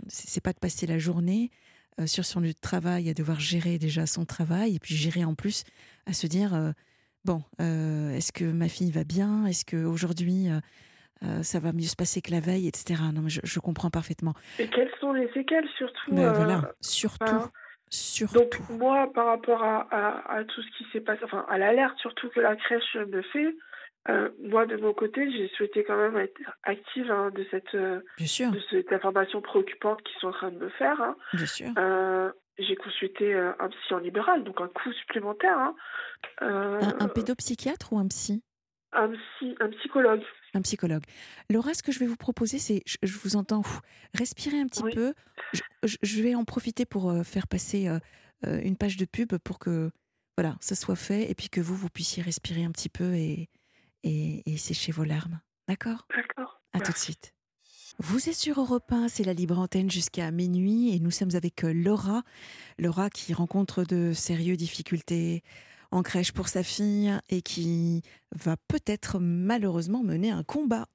[0.07, 1.51] c'est pas de passer la journée
[2.05, 5.33] sur son lieu de travail à devoir gérer déjà son travail et puis gérer en
[5.33, 5.63] plus
[6.05, 6.73] à se dire
[7.27, 9.45] bon, euh, est-ce que ma fille va bien?
[9.45, 10.59] Est-ce qu'aujourd'hui, euh,
[11.23, 13.01] euh, ça va mieux se passer que la veille, etc.
[13.13, 14.33] Non, mais je, comprends parfaitement.
[14.57, 17.25] Et quelles sont les séquelles, surtout ben Voilà, surtout.
[17.89, 18.39] surtout.
[18.39, 22.39] Donc, moi, par rapport à, tout ce qui s'est passé, enfin, à l'alerte surtout que
[22.39, 23.55] la crèche me fait,
[24.39, 28.93] moi, de mon côté, j'ai souhaité quand même être active hein, de, cette, de cette
[28.93, 31.01] information préoccupante qu'ils sont en train de me faire.
[31.01, 31.15] Hein.
[31.33, 31.67] Bien sûr
[32.59, 35.57] j'ai consulté euh, un psy en libéral, donc un coût supplémentaire.
[35.57, 35.75] Hein.
[36.39, 38.43] Un, euh, pédopsychiatre ou un psy?
[38.93, 40.23] Un, psy un psychologue.
[40.53, 41.03] Un psychologue.
[41.49, 43.61] Laura, ce que je vais vous proposer, c'est, je, vous entends,
[44.13, 45.13] respirer un petit peu.
[45.83, 47.87] Je, vais en profiter pour euh, faire passer
[48.43, 49.91] une page de pub pour que
[50.37, 53.49] voilà, ça soit fait et puis que vous, vous puissiez respirer un petit peu et,
[54.07, 55.39] et, et sécher vos larmes.
[55.67, 56.07] D'accord?
[56.15, 56.61] D'accord.
[56.73, 57.33] À tout de suite.
[57.99, 61.63] Vous êtes sur Europe 1, c'est la libre antenne jusqu'à minuit et nous sommes avec
[61.63, 62.21] euh, Laura.
[62.77, 65.43] Laura qui rencontre de sérieuses difficultés
[65.89, 68.03] en crèche pour sa fille et qui
[68.35, 70.85] va peut-être malheureusement mener un combat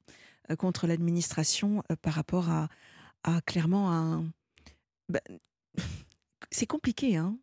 [0.50, 2.68] euh, contre l'administration euh, par rapport à,
[3.46, 4.24] clairement un...
[5.08, 5.20] Bah,
[6.52, 7.36] c'est compliqué, hein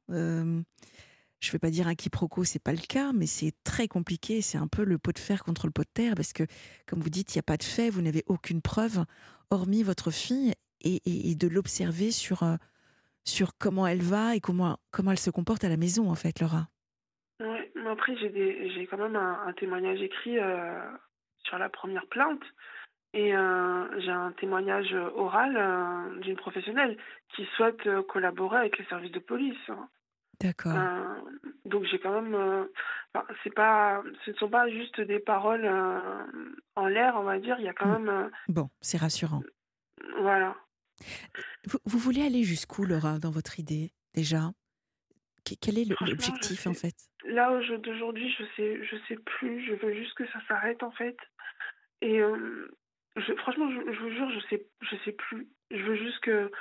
[1.40, 4.42] je ne vais pas dire un quiproquo, c'est pas le cas, mais c'est très compliqué.
[4.42, 6.44] C'est un peu le pot de fer contre le pot de terre parce que,
[6.86, 9.06] comme vous dites, il n'y a pas de fait, vous n'avez aucune preuve,
[9.50, 12.56] hormis votre fille, et, de l'observer sur, euh,
[13.26, 16.40] sur comment elle va et comment, comment elle se comporte à la maison, en fait,
[16.40, 16.68] Laura.
[17.40, 20.82] Oui, mais après, j'ai quand même un, témoignage écrit euh,
[21.44, 22.44] sur la première plainte.
[23.14, 26.96] Et euh, j'ai un témoignage oral d'une professionnelle
[27.36, 29.58] qui souhaite collaborer avec les services de police.
[29.70, 29.90] Hein.
[30.42, 30.74] D'accord.
[30.76, 31.16] Euh,
[31.66, 32.64] donc j'ai quand même, euh,
[33.44, 36.00] c'est pas, ce ne sont pas juste des paroles euh,
[36.76, 37.58] en l'air, on va dire.
[37.60, 38.06] Il y a quand hmm.
[38.06, 38.32] même.
[38.48, 39.42] bon, c'est rassurant.
[40.20, 40.56] Voilà.
[41.86, 44.52] Vous, voulez aller jusqu'où, Laura, dans votre idée déjà?
[45.62, 46.96] Quel est l'objectif en fait?
[47.26, 49.66] Là d'aujourd'hui, je sais, je sais plus.
[49.66, 51.18] Je veux juste que ça s'arrête en fait.
[52.02, 55.50] Et je, franchement, je, je, vous jure, je sais, je sais plus.
[55.72, 56.52] Je veux juste que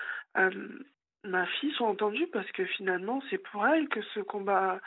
[1.25, 4.81] ma fille soit entendue parce que finalement, c'est pour elle que ce combat,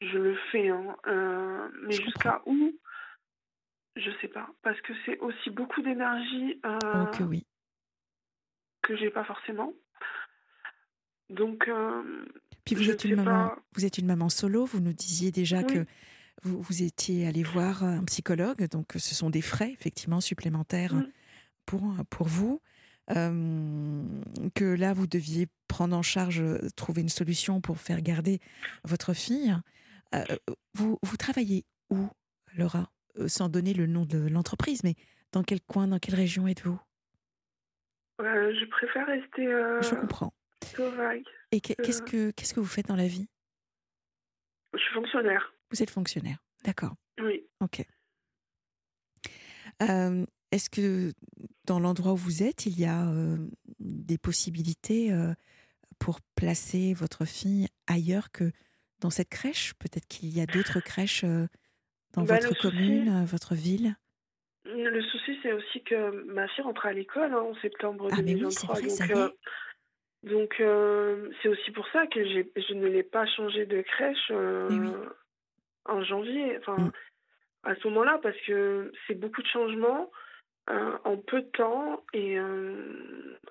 [0.00, 0.68] je le fais.
[0.68, 0.96] Hein.
[1.06, 2.78] Euh, mais jusqu'à où?
[3.96, 4.48] Je sais pas.
[4.62, 7.46] Parce que c'est aussi beaucoup d'énergie euh, que oui.
[8.82, 9.72] que j'ai pas forcément.
[11.30, 11.66] Donc.
[11.68, 12.24] Euh,
[12.64, 14.66] Puis vous êtes, une maman, vous êtes une maman solo.
[14.66, 15.84] Vous nous disiez déjà que
[16.42, 18.68] vous, vous, étiez allé voir un psychologue.
[18.68, 20.94] Donc ce sont des frais, effectivement, supplémentaires
[21.66, 22.60] pour, pour vous.
[23.16, 24.02] Euh,
[24.54, 28.40] que là, vous deviez prendre en charge, euh, trouver une solution pour faire garder
[28.84, 29.54] votre fille.
[30.14, 30.24] Euh,
[30.74, 32.08] vous, vous travaillez où,
[32.56, 32.90] Laura?
[33.26, 34.94] Sans donner le nom de l'entreprise, mais
[35.32, 36.80] dans quel coin, dans quelle région êtes-vous?
[38.20, 39.44] Je préfère rester.
[39.44, 40.32] Je comprends.
[41.50, 43.28] Et qu'est-ce que qu'est-ce que vous faites dans la vie?
[44.72, 45.52] Je suis fonctionnaire.
[45.70, 46.94] Vous êtes fonctionnaire, d'accord.
[47.20, 47.44] Oui.
[47.60, 47.84] Ok.
[49.80, 51.12] Est-ce que
[51.64, 53.12] dans l'endroit où vous êtes, il y a
[53.80, 55.12] des possibilités
[55.98, 58.50] pour placer votre fille ailleurs que
[59.00, 59.74] dans cette crèche?
[59.74, 63.94] Peut-être qu'il y a d'autres crèches dans bah, votre commune, votre ville?
[64.64, 68.80] Le souci, c'est aussi que ma fille rentre à l'école hein, en septembre ah, 2023.
[68.80, 69.32] donc,
[70.24, 70.62] donc
[71.42, 74.30] c'est aussi pour ça que je ne l'ai pas changé de crèche
[75.84, 76.58] en janvier.
[76.58, 76.92] Enfin, mmh.
[77.64, 80.10] à ce moment-là, parce que c'est beaucoup de changements
[80.68, 82.36] en peu de temps et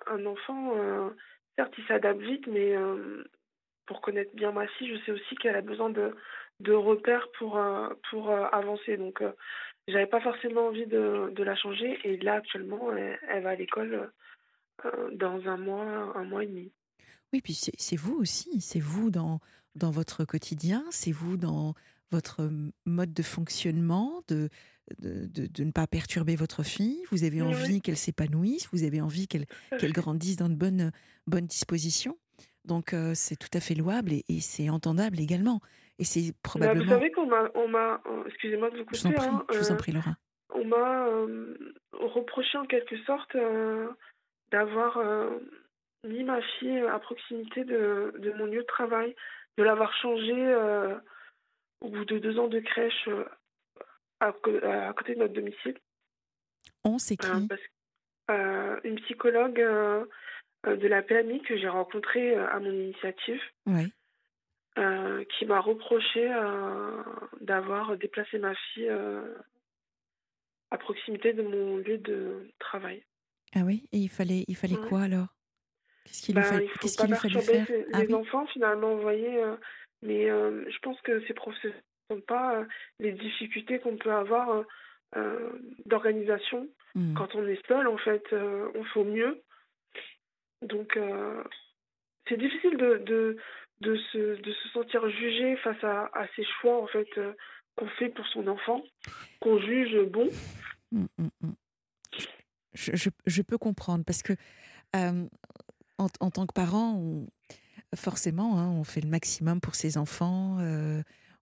[0.07, 1.09] un enfant, euh,
[1.57, 2.75] certes, il s'adapte vite, mais
[3.87, 6.13] pour connaître bien ma fille, je sais aussi qu'elle a besoin de,
[6.59, 8.97] de repères pour, euh, pour euh, avancer.
[8.97, 9.23] Donc,
[9.87, 11.97] j'avais pas forcément envie de, de, la changer.
[12.03, 14.11] Et là, actuellement, elle, va à l'école
[15.13, 16.71] dans un mois, un mois et demi.
[17.33, 19.39] Oui, puis c'est vous aussi, c'est vous dans,
[19.75, 21.73] dans votre quotidien, c'est vous dans
[22.11, 22.49] votre
[22.85, 24.23] mode de fonctionnement,
[24.99, 29.45] de, ne pas perturber votre fille, vous avez envie qu'elle s'épanouisse, vous avez envie qu'elle
[29.79, 30.91] qu'elle grandisse dans de bonnes,
[31.25, 32.17] bonnes dispositions.
[32.65, 35.61] Donc c'est tout à fait louable et, c'est entendable également.
[35.99, 36.85] Et c'est probablement.
[36.85, 38.97] Bah, vous savez qu'on m'a, on m'a, excusez-moi de vous couper.
[38.97, 40.15] Je vous en prie, hein, je vous en prie, Laura.
[40.53, 41.07] On m'a
[41.93, 43.35] reproché en quelque sorte
[44.51, 44.99] d'avoir
[46.03, 49.15] mis ma fille à proximité de, de, mon lieu de travail,
[49.57, 50.55] de l'avoir changée
[51.81, 53.09] au bout de deux ans de crèche
[54.19, 55.77] à, à côté de notre domicile.
[56.83, 57.27] On, c'est qui?
[58.29, 60.05] Euh, Une psychologue euh,
[60.65, 63.41] euh, de la PMI que j'ai rencontrée à mon initiative.
[65.37, 66.29] qui m'a reproché
[67.41, 68.91] d'avoir déplacé ma fille
[70.69, 73.03] à proximité de mon lieu de travail.
[73.55, 73.87] Ah oui?
[73.91, 75.27] Et il fallait, il fallait quoi alors?
[76.05, 77.67] Qu'est-ce qu'il ben, fallait, qu'est-ce qu'il fallait faire?
[77.93, 79.43] ah Les enfants, finalement, vous voyez.
[80.03, 81.73] mais je pense que ces professeurs
[82.09, 82.65] ne sont pas
[82.99, 84.65] les difficultés qu'on peut avoir
[85.15, 85.51] euh,
[85.85, 86.67] d'organisation.
[86.93, 87.13] Hmm.
[87.13, 89.41] Quand on est seul, en fait, euh, on fait mieux.
[90.61, 91.43] Donc, euh,
[92.27, 93.37] c'est difficile de, de,
[93.79, 97.07] de, se, de se sentir jugé face à, à ces choix, en fait,
[97.77, 98.83] qu'on fait pour son enfant,
[99.39, 100.27] qu'on juge bon.
[100.91, 101.53] Hmm, hmm,
[102.73, 104.33] je, je, je, peux comprendre parce que
[104.93, 105.27] en,
[106.19, 107.27] en, tant que parent, on,
[107.95, 110.57] forcément, hein, on fait le maximum pour ses enfants,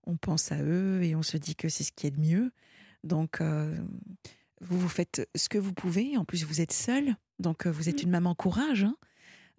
[0.05, 2.51] on pense à eux et on se dit que c'est ce qui est de mieux.
[3.03, 3.75] Donc, euh,
[4.61, 6.17] vous, vous faites ce que vous pouvez.
[6.17, 7.15] En plus, vous êtes seule.
[7.39, 8.95] Donc, euh, vous êtes une maman courage, hein,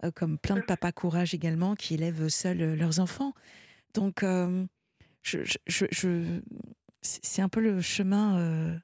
[0.03, 3.33] euh, comme plein de papas courage également qui élèvent seuls leurs enfants.
[3.93, 4.23] Donc,
[5.23, 6.41] je, je,
[7.01, 8.79] c'est un peu le chemin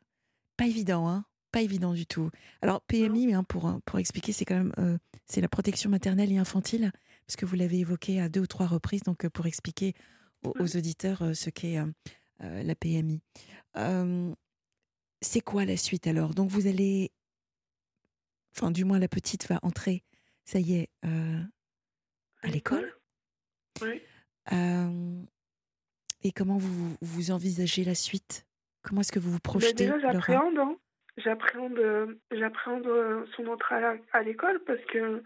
[0.57, 2.31] pas évident, hein, pas évident du tout.
[2.61, 6.91] Alors, PMI, hein, pour, pour expliquer, c'est quand même c'est la protection maternelle et infantile,
[7.27, 9.93] parce que vous l'avez évoqué à deux ou trois reprises, donc pour expliquer
[10.43, 11.77] aux, aux auditeurs ce qu'est
[12.39, 13.21] la PMI.
[15.23, 16.33] C'est quoi la suite alors?
[16.33, 17.11] Donc vous allez,
[18.55, 20.03] enfin du moins la petite va entrer,
[20.43, 21.39] ça y est, euh,
[22.41, 22.93] à l'école.
[23.81, 24.01] Oui.
[26.23, 28.45] et comment vous, vous envisagez la suite?
[28.81, 30.57] Comment est-ce que vous vous ben, projetez Déjà, j'appréhende.
[30.57, 30.75] Hein.
[31.17, 33.75] J'appréhende, euh, j'appréhende euh, son entrée
[34.11, 35.23] à l'école parce que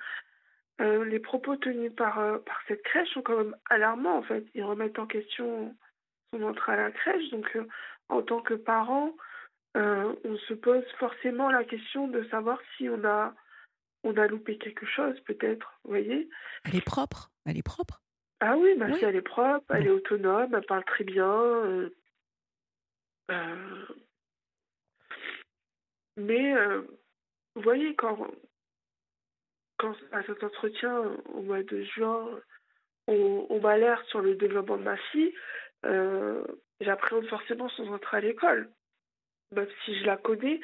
[0.79, 4.45] les propos tenus par, par cette crèche sont quand même alarmants en fait.
[4.53, 5.75] Ils remettent en question
[6.31, 7.29] son entrée à la crèche.
[7.31, 7.57] Donc,
[8.09, 9.15] en tant que parent,
[9.75, 13.33] euh, on se pose forcément la question de savoir si on a,
[14.03, 16.29] on a loupé quelque chose, peut-être, vous voyez
[16.65, 18.01] Elle est propre, elle est propre?
[18.39, 21.31] Ah oui, ma elle est propre, elle est autonome, elle parle très bien.
[21.31, 21.89] Euh,
[23.31, 23.85] euh,
[26.17, 26.55] mais,
[27.55, 28.17] vous voyez, quand,
[29.77, 32.27] quand à cet entretien au mois de juin,
[33.07, 35.33] on, m'alerte sur le développement de ma fille,
[36.81, 38.69] j'appréhende forcément son entrée à l'école
[39.51, 40.59] même si je la connais,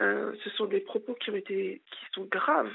[0.00, 2.72] euh, ce sont des propos qui ont été qui sont graves.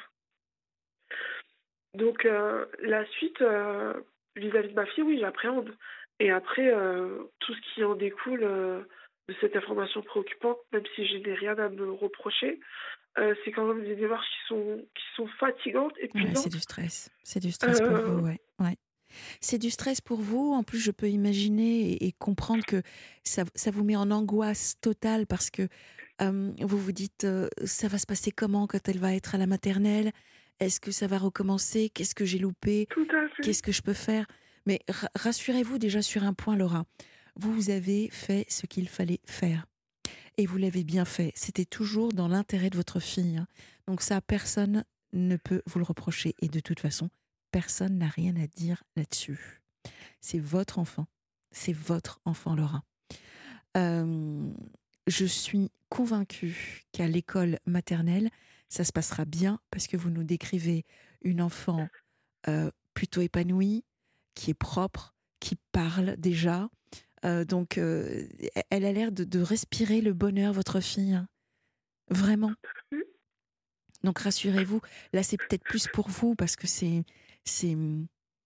[1.94, 3.94] Donc euh, la suite euh,
[4.36, 5.76] vis-à-vis de ma fille, oui, j'appréhende.
[6.20, 6.72] Et après,
[7.40, 11.68] tout ce qui en découle de cette information préoccupante, même si je n'ai rien à
[11.68, 12.60] me reprocher,
[13.16, 17.10] c'est quand même des démarches qui sont qui sont fatigantes et ouais, c'est du stress,
[17.24, 18.40] c'est du stress pour vous, ouais.
[18.60, 18.78] ouais.
[19.42, 20.54] C'est du stress pour vous.
[20.54, 22.82] En plus, je peux imaginer et, comprendre que
[23.24, 25.68] ça, vous met en angoisse totale parce que
[26.20, 27.28] vous vous dites
[27.66, 30.12] ça va se passer comment quand elle va être à la maternelle?
[30.62, 31.90] Est-ce que ça va recommencer?
[31.90, 32.88] Qu'est-ce que j'ai loupé?
[33.42, 34.26] Qu'est-ce que je peux faire?
[34.66, 34.80] Mais
[35.16, 36.86] rassurez-vous déjà sur un point, Laura.
[37.36, 39.66] Vous avez fait ce qu'il fallait faire.
[40.38, 41.32] Et vous l'avez bien fait.
[41.36, 43.38] C'était toujours dans l'intérêt de votre fille.
[43.38, 43.48] Hein.
[43.88, 46.36] Donc ça, personne ne peut vous le reprocher.
[46.42, 47.10] Et de toute façon,
[47.52, 49.62] Personne n'a rien à dire là-dessus.
[50.22, 51.08] C'est votre enfant.
[51.52, 52.84] C'est votre enfant, Laura.
[53.76, 58.30] je suis convaincue qu'à l'école maternelle,
[58.70, 60.86] ça se passera bien parce que vous nous décrivez
[61.22, 61.88] une enfant
[62.94, 63.84] plutôt épanouie,
[64.34, 66.70] qui est propre, qui parle déjà.
[67.24, 71.14] Donc, elle a l'air de, respirer le bonheur, votre fille.
[71.14, 71.28] Hein.
[72.10, 72.52] Vraiment.
[74.04, 74.82] Donc, rassurez-vous,
[75.14, 77.04] là, c'est peut-être plus pour vous parce que c'est
[77.44, 77.76] c'est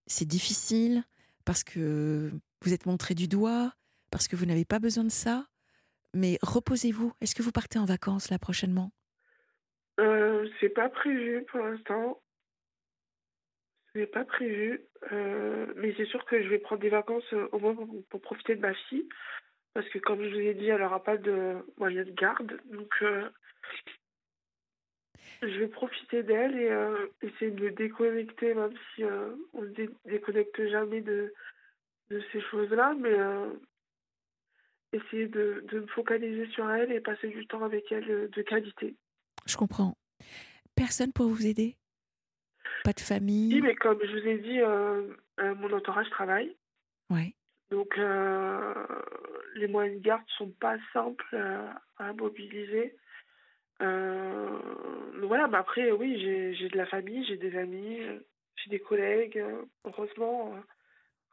[0.06, 1.02] c'est difficile
[1.44, 2.30] parce que
[2.62, 3.72] vous êtes montré du doigt,
[4.10, 5.46] parce que vous n'avez pas besoin de ça.
[6.14, 7.12] Mais reposez-vous.
[7.20, 8.90] Est-ce que vous partez en vacances là prochainement?
[10.00, 12.20] Euh, C'est pas prévu pour l'instant.
[13.96, 14.82] C'est pas prévu.
[15.10, 17.74] Euh, mais c'est sûr que je vais prendre des vacances euh, au moins
[18.10, 19.08] pour, profiter de ma fille.
[19.72, 22.60] Parce que comme je vous ai dit, elle n'aura pas de moyen de garde.
[22.66, 23.28] Donc euh,
[25.40, 29.04] je vais profiter d'elle et essayer de me déconnecter, même si
[29.52, 31.32] on ne déconnecte jamais de,
[32.10, 33.14] de ces choses-là, mais
[34.92, 38.96] essayer de, de, me focaliser sur elle et passer du temps avec elle de qualité.
[39.44, 39.94] Je comprends.
[40.74, 41.76] Personne pour vous aider?
[42.86, 46.54] Pas de famille Oui, mais comme je vous ai dit, euh, euh, mon entourage travaille.
[47.10, 47.34] Ouais.
[47.72, 48.72] Donc, euh,
[49.56, 51.36] les moyens de garde sont pas simples
[51.98, 52.94] à mobiliser.
[53.80, 56.20] Voilà, mais après, oui,
[56.56, 57.98] j'ai de la famille, j'ai des amis,
[58.54, 59.42] j'ai des collègues.
[59.84, 60.54] Heureusement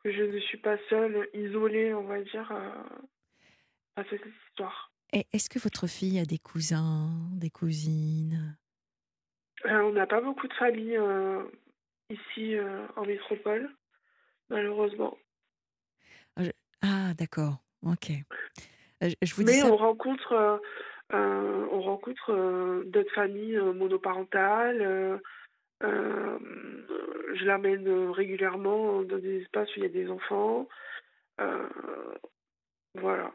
[0.03, 2.47] que je ne suis pas seule, isolée, on va dire,
[3.93, 4.91] face à cette histoire.
[5.11, 8.57] Est-ce que votre fille a des cousins, des cousines?
[9.65, 11.43] On n'a pas beaucoup de famille euh,
[12.10, 13.69] ici euh, en métropole,
[14.49, 15.17] malheureusement.
[16.36, 16.43] Ah,
[16.82, 17.58] Ah, d'accord.
[17.86, 18.12] Ok.
[19.02, 19.67] Euh, Je vous dis Mais ça.
[19.67, 20.58] on rencontre, euh,
[21.13, 24.82] euh, on rencontre euh, d'autres familles euh, monoparentales.
[24.82, 25.17] euh,
[25.84, 26.39] euh,
[27.36, 30.67] je l'amène euh, régulièrement dans des espaces où il y a des enfants.
[31.41, 31.67] Euh,
[32.95, 33.34] voilà.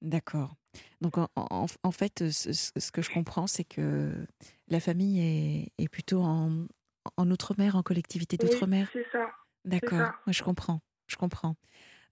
[0.00, 0.54] D'accord.
[1.00, 4.12] Donc, en, en- en fait, ce, que je comprends, c'est que
[4.68, 6.66] la famille est, est plutôt en,
[7.16, 8.88] en outre-mer, en collectivité Oui, d'outre-mer.
[8.92, 9.26] c'est ça.
[9.64, 10.10] D'accord.
[10.26, 10.80] je comprends.
[11.06, 11.56] Je comprends.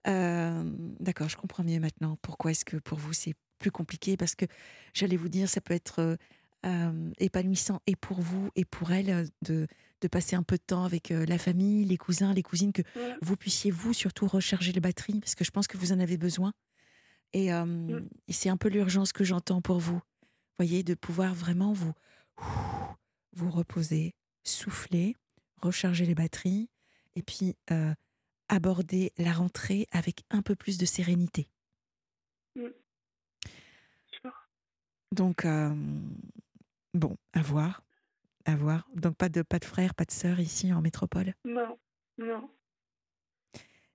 [0.07, 0.63] Euh,
[0.99, 2.17] D'accord, je comprends mieux maintenant.
[2.21, 4.45] Pourquoi est-ce que pour vous c'est plus compliqué Parce que
[4.93, 6.15] j'allais vous dire, ça peut être euh,
[6.65, 9.67] euh, épanouissant et pour vous et pour elle de,
[10.01, 12.83] de passer un peu de temps avec euh, la famille, les cousins, les cousines, que
[13.21, 16.17] vous puissiez vous surtout recharger les batteries, parce que je pense que vous en avez
[16.17, 16.53] besoin.
[17.33, 20.01] Et, euh, et c'est un peu l'urgence que j'entends pour vous.
[20.57, 21.93] Voyez, de pouvoir vraiment vous,
[23.33, 25.15] vous reposer, souffler,
[25.61, 26.69] recharger les batteries,
[27.15, 27.93] et puis euh,
[28.47, 31.49] aborder la rentrée avec un peu plus de sérénité.
[34.09, 34.49] Sûr.
[35.11, 35.75] Donc, euh,
[36.93, 37.83] bon, à voir.
[38.45, 38.87] À voir.
[38.95, 41.35] Donc, pas de, pas de frères, pas de sœurs ici en métropole?
[41.43, 41.77] Non,
[42.17, 42.49] non.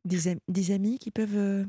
[0.05, 1.66] Des, am- des amis qui peuvent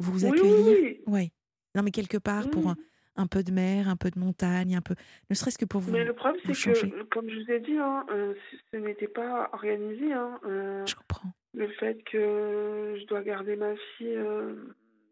[0.00, 1.00] vous Oui, oui, accueillir oui.
[1.06, 1.30] Ouais.
[1.74, 2.72] Non, mais quelque part, pour Oui.
[2.72, 2.76] un,
[3.22, 4.94] un peu de mer, un peu de montagne, un peu.
[5.30, 5.92] Ne serait-ce que pour vous.
[5.92, 8.34] Mais le problème, c'est que, comme je vous ai dit, hein, euh,
[8.72, 10.12] ce n'était pas organisé.
[10.12, 11.30] Hein, euh, Je comprends.
[11.54, 14.54] le fait que je dois garder ma fille euh,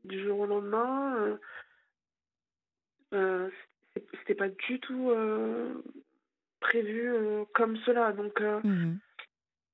[0.05, 1.39] du jour au lendemain,
[3.13, 5.13] c'était pas du tout
[6.61, 7.13] prévu
[7.55, 8.13] comme cela.
[8.13, 8.99] Donc Mhm.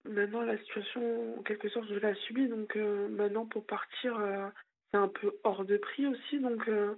[0.04, 2.48] maintenant, la situation, en quelque sorte, je la subis.
[2.48, 4.48] Donc euh, maintenant, pour partir, euh,
[4.90, 6.40] c'est un peu hors de prix aussi.
[6.40, 6.94] Donc, euh,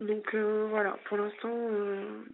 [0.00, 2.24] donc euh, voilà, pour l'instant, euh,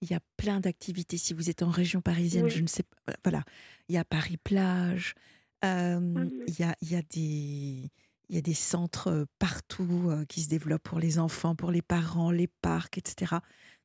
[0.00, 1.16] Il y a plein d'activités.
[1.16, 2.50] Si vous êtes en région parisienne, Oui.
[2.50, 3.12] je ne sais pas.
[3.24, 3.42] Voilà.
[3.88, 5.14] Il y a Paris-Plage.
[5.62, 7.90] il, y a, il, y a des,
[8.28, 12.32] il y a des centres partout qui se développent pour les enfants, pour les parents,
[12.32, 13.36] les parcs, etc.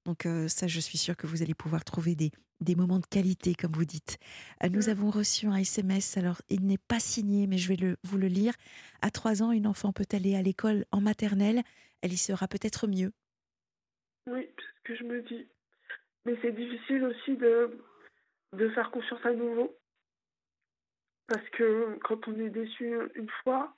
[0.07, 3.05] Donc, euh, ça, je suis sûre que vous allez pouvoir trouver des, des moments de
[3.05, 4.17] qualité, comme vous dites.
[4.63, 4.89] Euh, nous Mm.
[4.89, 6.15] avons reçu un SMS.
[6.15, 8.53] Alors, il n'est pas signé, mais je vais le, vous le lire.
[9.01, 11.61] À trois ans, une enfant peut aller à l'école en maternelle.
[12.01, 13.11] Elle y sera peut-être mieux.
[14.27, 15.45] Oui, c'est ce que je me dis.
[16.25, 17.77] Mais c'est difficile aussi de,
[18.53, 19.77] de faire confiance à nouveau.
[21.27, 23.75] Parce que quand on est déçu une fois,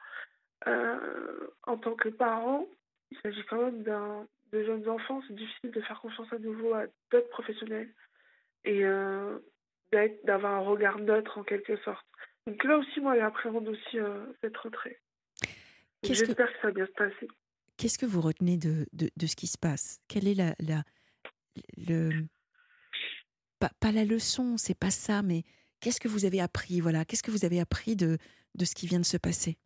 [0.68, 2.68] euh, en tant que parent,
[3.10, 6.74] il s'agit quand même d'un de jeunes enfants, c'est difficile de faire confiance à nouveau
[6.74, 7.94] à d'autres professionnels
[8.66, 9.40] et euh,
[10.24, 12.06] d'avoir un regard neutre en quelque sorte.
[12.48, 14.54] Donc là aussi, moi, j'appréhende aussi euh, cette
[16.14, 17.28] que- J'espère que ça va bien se passer.
[17.78, 20.00] Qu'est-ce que vous retenez de, de, de ce qui se passe?
[20.08, 20.84] Quelle est la, la
[21.78, 22.26] le
[23.60, 25.44] pas, pas la leçon, c'est pas ça, mais
[25.80, 26.80] qu'est-ce que vous avez appris?
[26.82, 28.18] Voilà, qu'est-ce que vous avez appris de
[28.56, 29.58] de ce qui vient de se passer?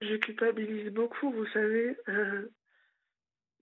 [0.00, 2.48] Je culpabilise beaucoup, vous savez, euh,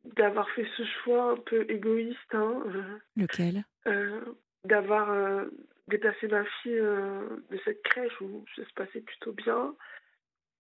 [0.05, 3.65] d'avoir fait ce choix un peu égoïste, hein, euh, Lequel?
[3.87, 4.21] euh,
[4.65, 5.45] d'avoir
[5.89, 9.75] déplacé ma fille de cette crèche où ça se passait plutôt bien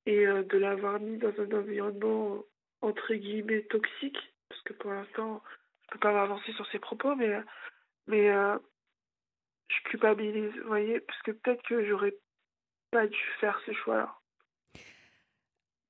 [0.06, 2.44] et de l'avoir mis dans un environnement
[2.82, 5.42] entre guillemets toxique, parce que pour l'instant,
[5.84, 7.40] je peux pas m'avancer sur ces propos, mais,
[8.06, 8.58] mais euh,
[9.68, 12.14] je culpabilise, vous voyez, parce que peut-être que j'aurais
[12.90, 14.14] pas dû faire ce choix-là.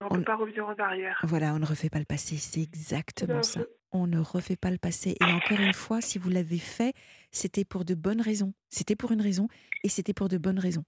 [0.01, 1.19] On On- peut pas revenir en arrière.
[1.25, 3.61] Voilà, on ne refait pas le passé, c'est exactement Non, ça.
[3.93, 5.17] On ne refait pas le passé.
[5.21, 6.95] Et encore une fois, si vous l'avez fait,
[7.31, 8.53] c'était pour de bonnes raisons.
[8.69, 9.49] C'était pour une raison
[9.85, 10.85] et c'était pour de bonnes raisons.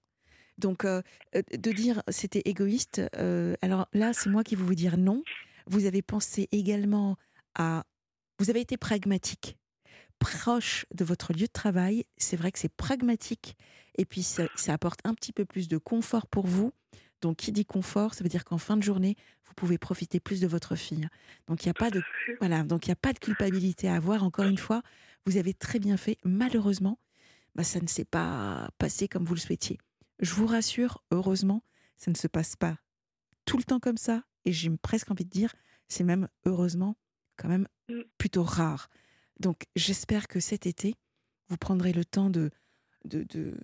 [0.57, 1.01] Donc, euh,
[1.35, 5.23] euh, de dire c'était égoïste, euh, alors là, c'est moi qui vais vous dire non.
[5.67, 7.15] Vous avez pensé également
[7.55, 7.83] à.
[8.39, 9.57] Vous avez été pragmatique,
[10.19, 12.05] proche de votre lieu de travail.
[12.17, 13.55] C'est vrai que c'est pragmatique
[13.97, 16.71] et puis ça, ça apporte un petit peu plus de confort pour vous.
[17.21, 19.15] Donc, qui dit confort, ça veut dire qu'en fin de journée,
[19.45, 21.07] vous pouvez profiter plus de votre fille.
[21.47, 22.01] Donc, il n'y a pas de
[22.39, 24.23] voilà, donc il n'y a pas de culpabilité à avoir.
[24.23, 24.81] Encore une fois,
[25.25, 26.17] vous avez très bien fait.
[26.23, 26.99] Malheureusement,
[27.55, 29.79] bah, ça ne s'est pas passé comme vous le souhaitiez.
[30.19, 31.63] Je vous rassure, heureusement,
[31.95, 32.77] ça ne se passe pas
[33.45, 34.23] tout le temps comme ça.
[34.45, 35.53] Et j'ai presque envie de dire,
[35.89, 36.97] C'est même, heureusement,
[37.37, 38.01] quand même Mm.
[38.17, 38.89] plutôt rare.
[39.39, 40.95] Donc, j'espère que cet été,
[41.47, 42.51] vous prendrez le temps de,
[43.05, 43.57] de, de,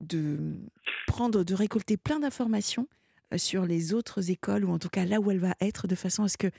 [0.00, 0.56] de
[1.06, 2.88] prendre, de récolter plein d'informations
[3.32, 5.94] euh, sur les autres écoles, ou en tout cas là où elle va être, de
[5.94, 6.50] façon à ce que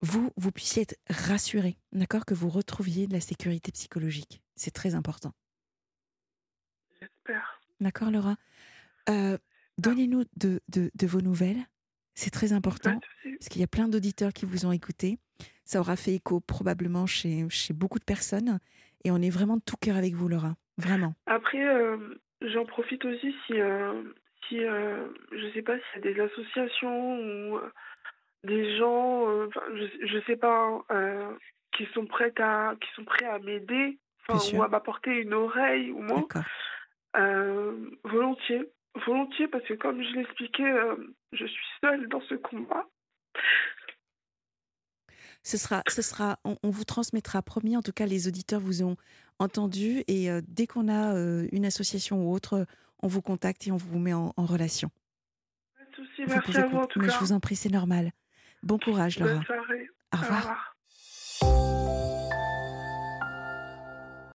[0.00, 4.42] vous, vous puissiez être rassuré, d'accord Que vous retrouviez de la sécurité psychologique.
[4.56, 5.32] C'est très important.
[7.00, 7.60] J'espère.
[7.80, 8.36] D'accord, Laura?
[9.08, 9.38] Euh,
[9.78, 11.66] Donnez-nous de, de, de vos nouvelles.
[12.14, 15.18] C'est très important parce qu'il y a plein d'auditeurs qui vous ont écouté.
[15.64, 18.60] Ça aura fait écho probablement chez, chez beaucoup de personnes.
[19.04, 20.56] Et on est vraiment de tout cœur avec vous, Laura.
[20.76, 21.14] Vraiment.
[21.26, 24.02] Après, euh, j'en profite aussi si, euh,
[24.48, 27.70] si euh, je sais pas s'il y a des associations ou euh,
[28.44, 30.84] des gens, je, je sais pas,
[31.76, 36.02] qui sont prêts à, qui sont prêts à m'aider, ou à m'apporter une oreille ou
[36.02, 36.42] moi, D'accord.
[37.16, 38.70] euh, volontiers,
[39.06, 40.96] volontiers, parce que comme je l'expliquais, euh,
[41.32, 42.86] je suis seule dans ce combat.
[45.44, 47.76] Ce sera, ce sera, on, on vous transmettra, promis.
[47.76, 48.96] En tout cas, les auditeurs vous ont
[49.38, 50.04] entendu.
[50.08, 52.66] Et euh, dès qu'on a euh, une association ou autre,
[53.00, 54.90] on vous contacte et on vous met en, en relation.
[55.76, 57.14] Pas de souci, Vous merci à vous en compter- tout Mais cas.
[57.14, 58.12] je vous en prie, c'est normal.
[58.62, 59.34] Bon courage, Laura.
[59.34, 59.88] Bonne soirée.
[60.14, 60.76] Au revoir.